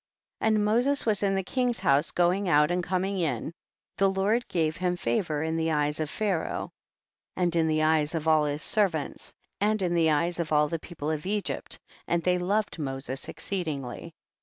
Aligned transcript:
40. 0.39 0.47
And 0.55 0.65
Moses 0.65 1.05
was 1.05 1.21
in 1.21 1.35
the 1.35 1.43
king's 1.43 1.77
house 1.81 2.09
going 2.09 2.49
out 2.49 2.71
and 2.71 2.83
coming 2.83 3.19
in, 3.19 3.53
the 3.97 4.09
Lord 4.09 4.47
gave 4.47 4.77
him 4.77 4.97
favor 4.97 5.43
in 5.43 5.57
the 5.57 5.69
eyes 5.69 5.99
of 5.99 6.09
Pharaoh, 6.09 6.71
and 7.35 7.55
in 7.55 7.67
the 7.67 7.83
eyes 7.83 8.15
of 8.15 8.27
all 8.27 8.45
his 8.45 8.63
servants, 8.63 9.31
and 9.59 9.79
in 9.83 9.93
the 9.93 10.09
eyes 10.09 10.39
of 10.39 10.51
all 10.51 10.67
the 10.69 10.79
people 10.79 11.11
of 11.11 11.27
Egypt, 11.27 11.77
and 12.07 12.23
they 12.23 12.39
loved 12.39 12.79
Moses 12.79 13.29
exceedingly. 13.29 14.15